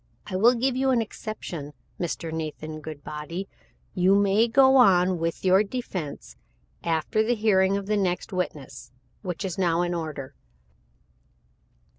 I 0.25 0.35
will 0.35 0.55
give 0.55 0.75
you 0.75 0.89
an 0.89 0.99
exception. 0.99 1.73
Mr 1.99 2.33
Nathan 2.33 2.81
Goodbody, 2.81 3.47
you 3.93 4.15
may 4.15 4.47
go 4.47 4.75
on 4.77 5.19
with 5.19 5.45
your 5.45 5.61
defense 5.63 6.35
after 6.83 7.21
the 7.21 7.35
hearing 7.35 7.77
of 7.77 7.85
the 7.85 7.97
next 7.97 8.33
witness, 8.33 8.91
which 9.21 9.45
is 9.45 9.59
now 9.59 9.83
in 9.83 9.93
order." 9.93 10.33